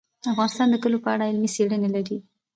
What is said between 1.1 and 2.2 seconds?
اړه علمي څېړنې لري.